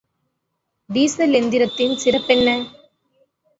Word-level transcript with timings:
Diesel 0.89 1.33
எந்திரத்தின் 1.33 1.95
சிறப்பென்ன? 1.97 2.57